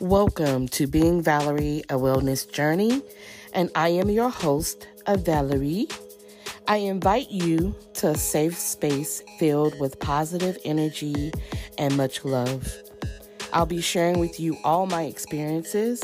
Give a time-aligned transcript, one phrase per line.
[0.00, 3.02] Welcome to Being Valerie, a wellness journey,
[3.52, 5.88] and I am your host, Valerie.
[6.68, 11.32] I invite you to a safe space filled with positive energy
[11.78, 12.72] and much love.
[13.52, 16.00] I'll be sharing with you all my experiences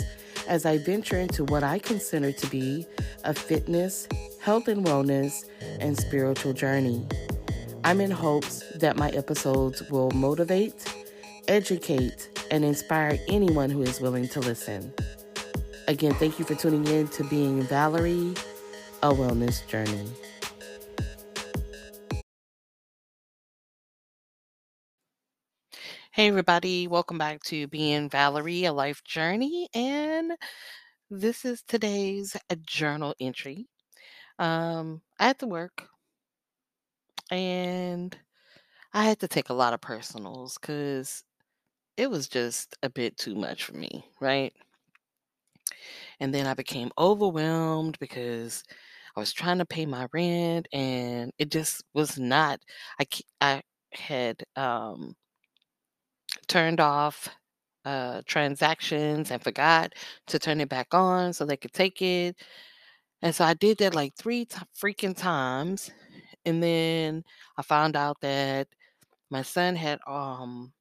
[0.49, 2.85] as I venture into what I consider to be
[3.23, 4.09] a fitness,
[4.41, 5.49] health and wellness,
[5.79, 7.07] and spiritual journey.
[7.85, 10.85] I'm in hopes that my episodes will motivate,
[11.47, 14.93] educate, and inspire anyone who is willing to listen.
[15.89, 18.35] Again, thank you for tuning in to Being Valerie,
[19.03, 20.09] a wellness journey.
[26.13, 29.69] Hey, everybody, welcome back to Being Valerie, a life journey.
[29.75, 30.33] And
[31.11, 33.67] this is today's journal entry.
[34.39, 35.89] Um, I had to work
[37.31, 38.17] and
[38.93, 41.25] I had to take a lot of personals because
[41.97, 44.53] it was just a bit too much for me, right?
[46.21, 48.65] And then I became overwhelmed because
[49.17, 52.61] I was trying to pay my rent and it just was not
[53.01, 53.05] I
[53.41, 55.15] I had um
[56.49, 57.29] turned off
[57.85, 59.93] uh transactions and forgot
[60.27, 62.37] to turn it back on so they could take it.
[63.23, 65.91] And so I did that like 3 t- freaking times
[66.47, 67.25] and then
[67.59, 68.69] I found out that
[69.31, 70.73] my son had um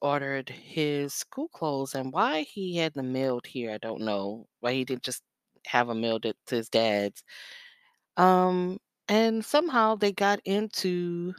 [0.00, 4.46] ordered his school clothes and why he had them mailed here, I don't know.
[4.60, 5.22] Why he didn't just
[5.66, 7.22] have them mailed to his dad's.
[8.16, 8.78] Um,
[9.08, 11.34] and somehow they got into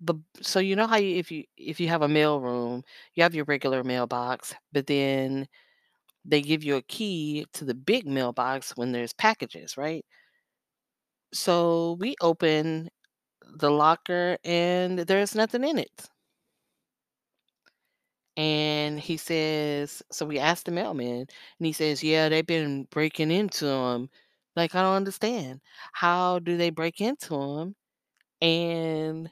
[0.00, 2.82] the so you know how you if you if you have a mail room,
[3.14, 5.46] you have your regular mailbox, but then
[6.24, 10.04] they give you a key to the big mailbox when there's packages, right?
[11.34, 12.88] So we open
[13.56, 16.08] the locker and there's nothing in it.
[18.36, 21.26] And he says, so we asked the mailman,
[21.58, 24.08] and he says, yeah, they've been breaking into him.
[24.56, 25.60] Like, I don't understand.
[25.92, 27.74] How do they break into him
[28.40, 29.30] and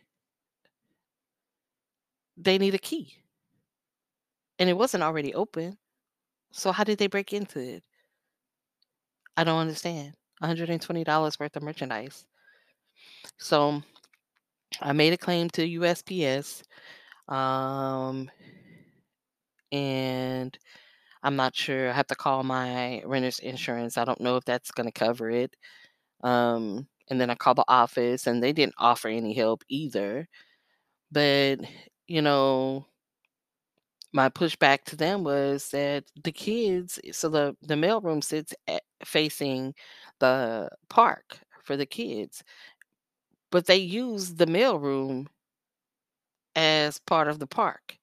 [2.37, 3.17] they need a key?
[4.59, 5.79] And it wasn't already open.
[6.53, 7.85] So how did they break into it?
[9.37, 10.15] I don't understand.
[10.43, 12.27] $120 worth of merchandise.
[13.39, 13.83] So
[14.81, 16.63] I made a claim to USPS.
[17.29, 18.31] Um,
[19.73, 20.57] and
[21.23, 21.91] I'm not sure.
[21.91, 23.99] I have to call my renter's insurance.
[23.99, 25.57] I don't know if that's going to cover it.
[26.23, 30.29] Um, and then I called the office and they didn't offer any help either.
[31.13, 31.61] But,
[32.09, 32.87] you know,
[34.13, 39.75] my pushback to them was that the kids, so the, the mailroom sits at, facing
[40.19, 42.43] the park for the kids,
[43.53, 45.29] but they use the mailroom
[46.55, 47.99] as part of the park.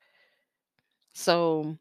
[1.18, 1.78] So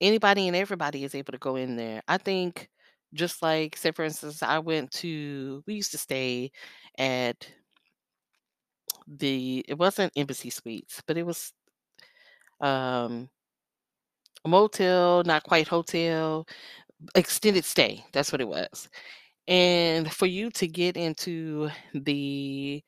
[0.00, 2.02] anybody and everybody is able to go in there.
[2.08, 2.70] I think
[3.14, 6.52] just like say for instance, I went to we used to stay
[6.98, 7.48] at
[9.06, 11.52] the it wasn't Embassy Suites, but it was
[12.60, 13.28] um
[14.44, 16.46] a motel, not quite hotel,
[17.14, 18.04] extended stay.
[18.12, 18.88] That's what it was.
[19.48, 22.82] And for you to get into the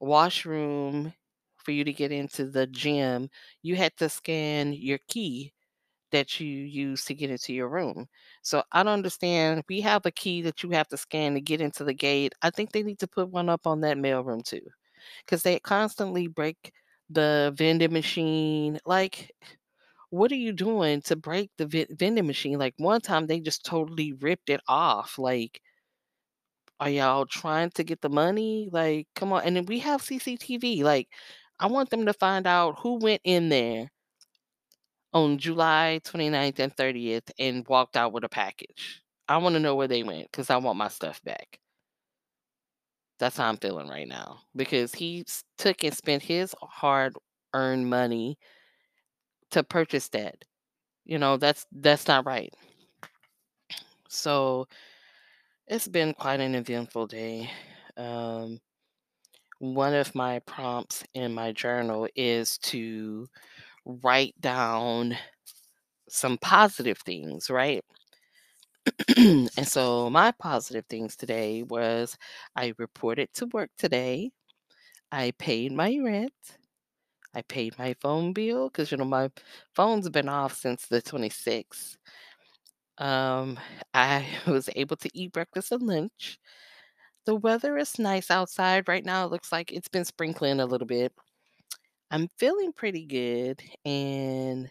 [0.00, 1.14] washroom,
[1.64, 3.28] for you to get into the gym,
[3.62, 5.52] you had to scan your key
[6.12, 8.08] that you use to get into your room.
[8.42, 9.64] So I don't understand.
[9.68, 12.34] We have a key that you have to scan to get into the gate.
[12.42, 14.62] I think they need to put one up on that mailroom too,
[15.24, 16.72] because they constantly break
[17.10, 18.78] the vending machine.
[18.86, 19.32] Like,
[20.10, 22.58] what are you doing to break the v- vending machine?
[22.58, 25.18] Like one time they just totally ripped it off.
[25.18, 25.60] Like,
[26.80, 28.68] are y'all trying to get the money?
[28.72, 29.42] Like, come on.
[29.44, 30.82] And then we have CCTV.
[30.84, 31.08] Like,
[31.60, 33.90] I want them to find out who went in there
[35.12, 39.02] on July 29th and 30th and walked out with a package.
[39.28, 41.60] I want to know where they went because I want my stuff back.
[43.18, 45.24] That's how I'm feeling right now because he
[45.58, 47.14] took and spent his hard
[47.54, 48.38] earned money
[49.50, 50.36] to purchase that.
[51.04, 52.52] You know, that's that's not right.
[54.08, 54.66] So
[55.66, 57.50] it's been quite an eventful day.
[57.96, 58.60] Um,
[59.60, 63.28] one of my prompts in my journal is to
[63.86, 65.16] write down
[66.08, 67.84] some positive things, right?
[69.16, 72.16] and so my positive things today was
[72.56, 74.30] I reported to work today.
[75.12, 76.32] I paid my rent.
[77.34, 79.30] I paid my phone bill because you know my
[79.74, 81.96] phone's been off since the 26th.
[82.98, 83.58] Um,
[83.94, 86.38] I was able to eat breakfast and lunch.
[87.26, 89.24] The weather is nice outside right now.
[89.24, 91.12] It looks like it's been sprinkling a little bit.
[92.10, 94.70] I'm feeling pretty good and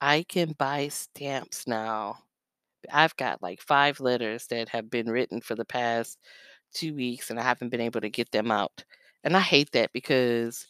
[0.00, 2.18] I can buy stamps now.
[2.92, 6.18] I've got like 5 letters that have been written for the past
[6.74, 8.84] 2 weeks, and I haven't been able to get them out.
[9.24, 10.66] And I hate that because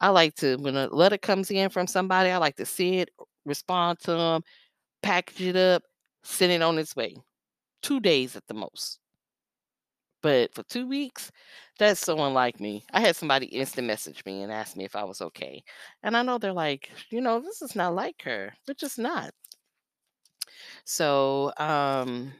[0.00, 3.10] I like to when a letter comes in from somebody, I like to see it,
[3.46, 4.42] respond to them,
[5.02, 5.84] package it up,
[6.24, 7.16] send it on its way.
[7.82, 9.00] 2 days at the most.
[10.24, 11.30] But for 2 weeks,
[11.78, 12.84] that's so unlike me.
[12.92, 15.62] I had somebody instant message me and ask me if I was okay.
[16.02, 18.54] And I know they're like, you know, this is not like her.
[18.66, 19.32] which is not.
[20.84, 22.32] So, um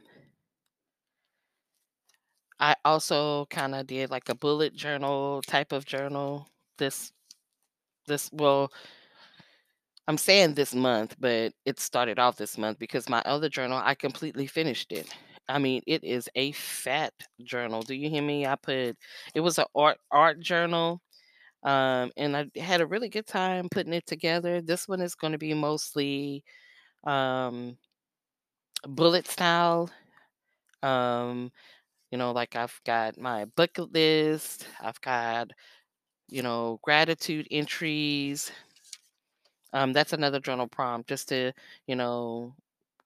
[2.59, 6.47] I also kinda did like a bullet journal type of journal
[6.77, 7.11] this
[8.07, 8.71] this well
[10.07, 13.95] I'm saying this month, but it started off this month because my other journal, I
[13.95, 15.07] completely finished it.
[15.47, 17.13] I mean, it is a fat
[17.43, 17.81] journal.
[17.83, 18.45] Do you hear me?
[18.47, 18.97] I put
[19.35, 21.01] it was a art art journal,
[21.63, 24.61] um, and I had a really good time putting it together.
[24.61, 26.43] This one is gonna be mostly
[27.05, 27.77] um
[28.87, 29.89] bullet style.
[30.83, 31.51] Um,
[32.11, 35.51] you know, like I've got my bucket list, I've got,
[36.29, 38.51] you know, gratitude entries.
[39.73, 41.51] Um, that's another journal prompt just to,
[41.87, 42.55] you know,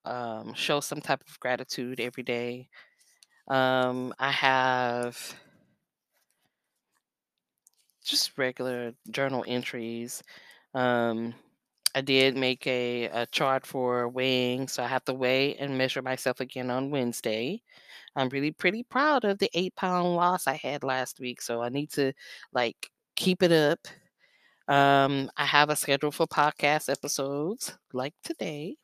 [0.10, 2.70] um, show some type of gratitude every day.
[3.48, 5.36] Um, I have
[8.04, 10.24] just regular journal entries.
[10.74, 11.34] Um,
[11.96, 16.02] I did make a, a chart for weighing, so I have to weigh and measure
[16.02, 17.62] myself again on Wednesday.
[18.16, 21.70] I'm really pretty proud of the eight pound loss I had last week, so I
[21.70, 22.14] need to
[22.54, 23.80] like keep it up.
[24.74, 28.78] Um, I have a schedule for podcast episodes like today.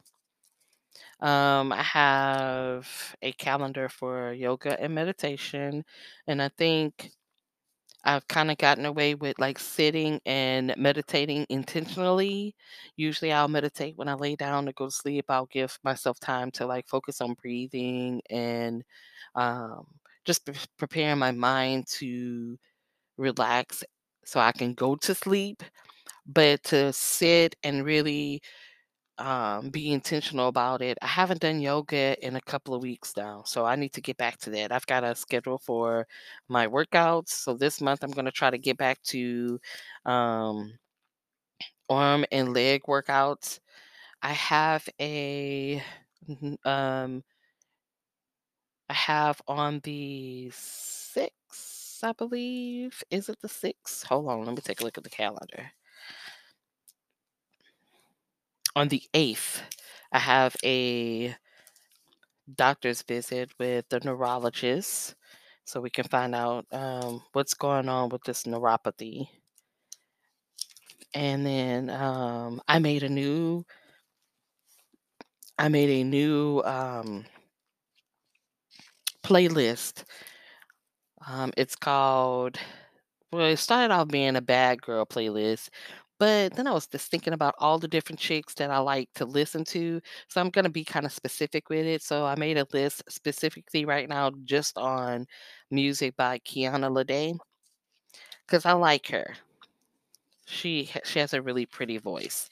[1.21, 5.85] Um, I have a calendar for yoga and meditation,
[6.27, 7.12] and I think
[8.03, 12.56] I've kind of gotten away with like sitting and meditating intentionally.
[12.97, 15.25] Usually I'll meditate when I lay down to go to sleep.
[15.29, 18.83] I'll give myself time to like focus on breathing and
[19.35, 19.88] um,
[20.25, 22.57] just pre- preparing my mind to
[23.17, 23.83] relax
[24.25, 25.63] so I can go to sleep.
[26.25, 28.41] But to sit and really
[29.17, 30.97] um, be intentional about it.
[31.01, 34.17] I haven't done yoga in a couple of weeks now, so I need to get
[34.17, 34.71] back to that.
[34.71, 36.07] I've got a schedule for
[36.50, 37.29] my workouts.
[37.29, 39.59] So this month I'm going to try to get back to
[40.06, 40.77] um,
[41.89, 43.59] arm and leg workouts.
[44.21, 45.83] I have a
[46.65, 47.23] um,
[48.89, 53.03] I have on the sixth, I believe.
[53.12, 54.03] Is it the sixth?
[54.06, 55.71] Hold on, let me take a look at the calendar.
[58.75, 59.62] On the eighth,
[60.12, 61.36] I have a
[62.54, 65.16] doctor's visit with the neurologist
[65.63, 69.27] so we can find out um, what's going on with this neuropathy.
[71.13, 73.66] And then um, I made a new,
[75.57, 77.25] I made a new um,
[79.24, 80.04] playlist.
[81.25, 82.57] Um, it's called,
[83.31, 85.69] well, it started off being a bad girl playlist,
[86.19, 89.25] but then I was just thinking about all the different chicks that I like to
[89.25, 90.01] listen to.
[90.29, 92.01] So I'm going to be kind of specific with it.
[92.03, 95.25] So I made a list specifically right now just on
[95.71, 97.38] music by Kiana Lede
[98.45, 99.35] because I like her.
[100.47, 102.50] She she has a really pretty voice.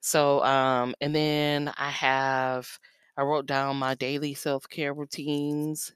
[0.00, 2.68] So um and then I have
[3.16, 5.92] I wrote down my daily self-care routines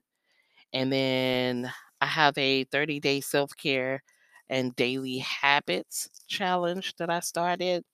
[0.73, 4.03] and then I have a 30-day self-care
[4.49, 7.85] and daily habits challenge that I started.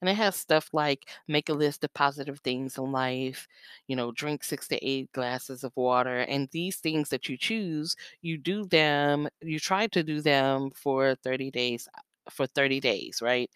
[0.00, 3.46] And it has stuff like make a list of positive things in life,
[3.86, 6.20] you know, drink six to eight glasses of water.
[6.20, 11.14] And these things that you choose, you do them, you try to do them for
[11.16, 11.88] 30 days,
[12.30, 13.50] for 30 days, right?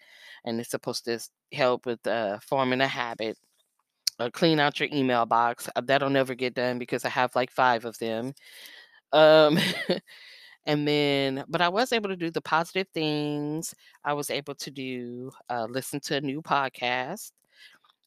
[0.45, 1.19] And it's supposed to
[1.51, 3.37] help with uh, forming a habit.
[4.19, 5.69] Uh, clean out your email box.
[5.75, 8.33] Uh, That'll never get done because I have like five of them.
[9.13, 9.59] Um,
[10.65, 13.75] And then, but I was able to do the positive things.
[14.03, 17.31] I was able to do uh, listen to a new podcast.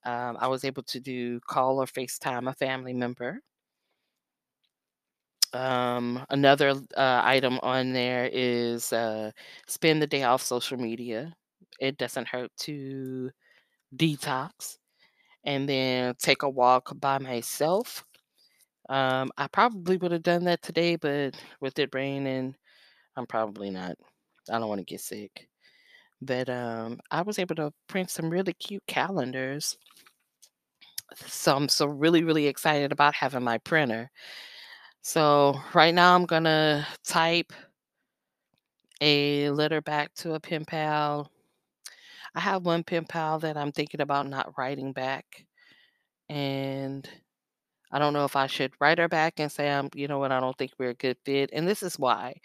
[0.05, 3.41] Um, I was able to do call or FaceTime a family member.
[5.53, 9.31] Um, another uh, item on there is uh,
[9.67, 11.35] spend the day off social media.
[11.81, 13.31] It doesn't hurt to
[13.97, 14.79] detox.
[15.45, 18.05] And then take a walk by myself.
[18.89, 22.55] Um, I probably would have done that today, but with it raining,
[23.17, 23.97] I'm probably not.
[24.51, 25.49] I don't want to get sick.
[26.23, 29.77] But um, I was able to print some really cute calendars.
[31.27, 34.11] So I'm so really, really excited about having my printer.
[35.03, 37.53] So right now I'm gonna type
[39.01, 41.31] a letter back to a pen pal.
[42.35, 45.47] I have one pen pal that I'm thinking about not writing back.
[46.29, 47.09] And
[47.97, 50.33] I don't know if I should write her back and say, I'm, you know what,
[50.33, 51.51] I don't think we're a good fit.
[51.55, 52.37] And this is why.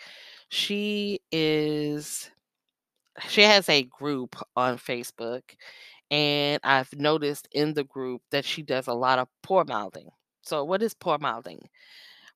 [0.49, 2.31] She is
[3.27, 5.41] she has a group on Facebook
[6.11, 10.09] and I've noticed in the group that she does a lot of poor mouthing.
[10.43, 11.69] So what is poor mouthing?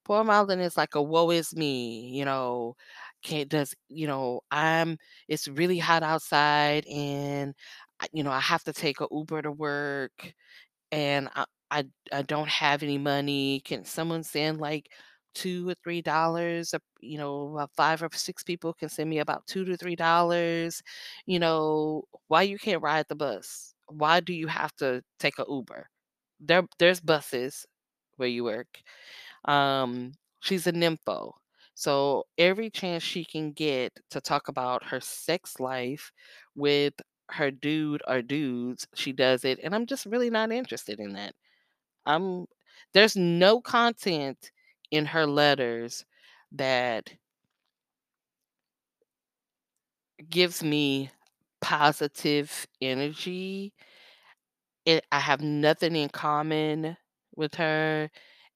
[0.05, 2.75] Poor mouthing is like a woe is me, you know,
[3.24, 7.55] can't does, you know, I'm it's really hot outside and
[8.13, 10.34] you know, I have to take a Uber to work
[10.91, 13.62] and I, I I don't have any money.
[13.65, 14.89] Can someone send like
[15.34, 16.74] two or three dollars?
[17.01, 20.81] You know, about five or six people can send me about two to three dollars.
[21.25, 23.74] You know, why you can't ride the bus?
[23.88, 25.88] Why do you have to take a Uber?
[26.39, 27.65] There, there's buses
[28.17, 28.67] where you work.
[29.45, 31.34] Um, she's a nympho.
[31.75, 36.12] So every chance she can get to talk about her sex life
[36.55, 36.93] with
[37.31, 39.60] her dude or dudes, she does it.
[39.63, 41.34] And I'm just really not interested in that.
[42.06, 42.48] I'm
[42.94, 44.52] there's no content
[44.92, 46.06] in her letters
[46.52, 47.12] that
[50.30, 51.10] gives me
[51.62, 53.74] positive energy.
[54.86, 56.98] It I have nothing in common
[57.36, 58.10] with her,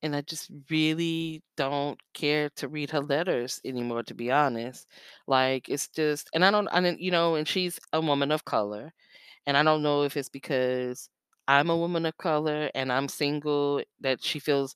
[0.03, 4.88] and I just really don't care to read her letters anymore, to be honest.
[5.27, 8.46] Like, it's just and I don't I didn't you know, and she's a woman of
[8.46, 8.94] color,
[9.48, 11.10] and I don't know if it's because
[11.50, 14.75] I'm a woman of color and I'm single that she feels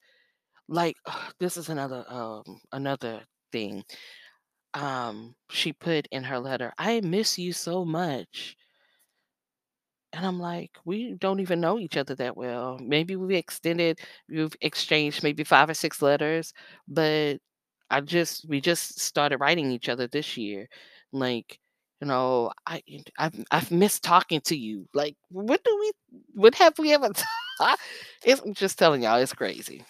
[0.69, 0.97] like
[1.39, 3.83] this is another um another thing.
[4.75, 8.57] Um, she put in her letter, "I miss you so much."
[10.13, 12.77] And I'm like, we don't even know each other that well.
[12.79, 13.99] Maybe we extended,
[14.29, 16.53] we've exchanged maybe five or six letters,
[16.87, 17.39] but
[17.89, 20.67] I just we just started writing each other this year.
[21.11, 21.59] Like,
[22.03, 22.83] you know, I
[23.17, 24.89] I've I've missed talking to you.
[24.93, 25.91] Like, what do we
[26.33, 27.09] what have we ever?
[28.25, 29.85] It's I'm just telling y'all, it's crazy.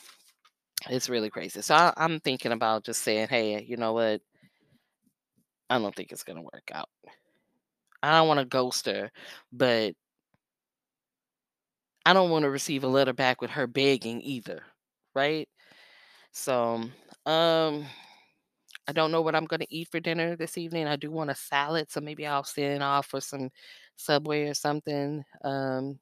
[0.89, 1.62] It's really crazy.
[1.63, 4.22] So I, I'm thinking about just saying, hey, you know what?
[5.72, 6.89] I don't think it's gonna work out.
[8.03, 9.10] I don't want to ghost her,
[9.51, 9.96] but
[12.05, 14.62] I don't want to receive a letter back with her begging either,
[15.15, 15.50] right?
[16.32, 16.84] So,
[17.25, 17.86] um,
[18.88, 20.88] I don't know what I'm going to eat for dinner this evening.
[20.88, 23.50] I do want a salad, so maybe I'll send off for some
[23.98, 25.24] Subway or something.
[25.44, 26.00] Um,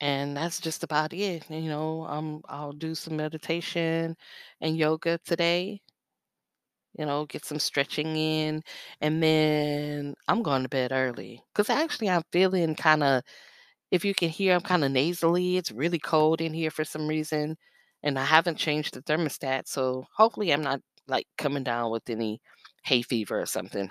[0.00, 1.48] and that's just about it.
[1.50, 4.16] You know, um, I'll do some meditation
[4.60, 5.80] and yoga today.
[6.96, 8.62] You know, get some stretching in,
[9.00, 13.22] and then I'm going to bed early because actually I'm feeling kind of
[13.92, 17.56] If you can hear, I'm kinda nasally, it's really cold in here for some reason,
[18.04, 22.42] and I haven't changed the thermostat, so hopefully I'm not, like, coming down with any
[22.84, 23.90] hay fever or something,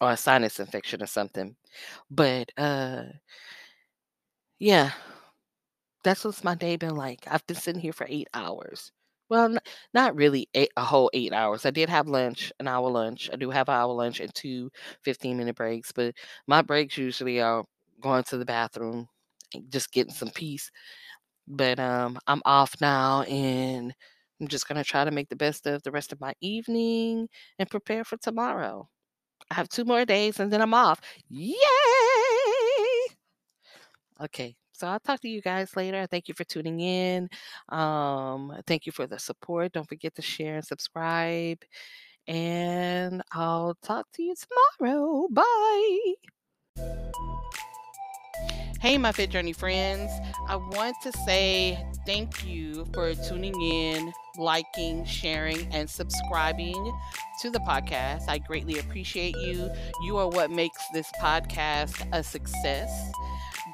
[0.00, 1.56] or a sinus infection or something.
[2.10, 3.04] But, uh,
[4.58, 4.92] yeah,
[6.04, 7.24] that's what's my day been like.
[7.26, 8.92] I've been sitting here for 8 hours.
[9.28, 9.56] Well,
[9.92, 11.66] not really 8 a whole 8 hours.
[11.66, 13.28] I did have lunch, an hour lunch.
[13.32, 14.70] I do have an hour lunch and 2
[15.02, 16.14] 15-minute breaks, but
[16.46, 17.64] my breaks usually are
[18.00, 19.08] going to the bathroom
[19.54, 20.70] and just getting some peace.
[21.48, 23.94] But, um, I'm off now, and
[24.40, 27.70] I'm just gonna try to make the best of the rest of my evening and
[27.70, 28.88] prepare for tomorrow.
[29.50, 31.00] I have 2 more days, and then I'm off.
[31.28, 31.56] Yay!
[34.20, 36.06] Okay, so I'll talk to you guys later.
[36.06, 37.28] Thank you for tuning in.
[37.68, 39.72] Um, thank you for the support.
[39.72, 41.58] Don't forget to share and subscribe,
[42.28, 44.34] and I'll talk to you
[44.80, 45.28] tomorrow.
[45.30, 46.14] Bye.
[48.80, 50.10] Hey, my Fit Journey friends.
[50.48, 56.92] I want to say thank you for tuning in, liking, sharing, and subscribing
[57.40, 58.28] to the podcast.
[58.28, 59.70] I greatly appreciate you.
[60.02, 63.10] You are what makes this podcast a success.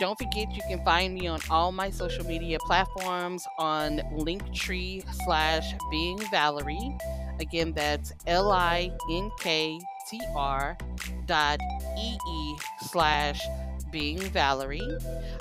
[0.00, 5.74] Don't forget you can find me on all my social media platforms on Linktree slash
[5.90, 6.96] Being Valerie.
[7.40, 9.78] Again, that's L I N K
[10.08, 10.78] T R
[11.26, 11.58] dot
[11.98, 13.40] E E slash
[13.92, 14.98] being Valerie.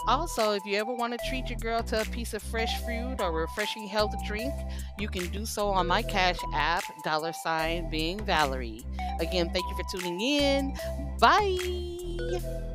[0.07, 3.15] Also, if you ever want to treat your girl to a piece of fresh fruit
[3.19, 4.53] or refreshing health drink,
[4.99, 8.83] you can do so on my Cash App, dollar sign being Valerie.
[9.19, 10.77] Again, thank you for tuning in.
[11.19, 12.67] Bye.